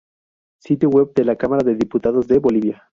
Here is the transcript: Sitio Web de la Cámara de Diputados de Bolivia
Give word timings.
Sitio 0.57 0.89
Web 0.89 1.13
de 1.13 1.23
la 1.25 1.35
Cámara 1.35 1.63
de 1.63 1.75
Diputados 1.75 2.27
de 2.27 2.39
Bolivia 2.39 2.89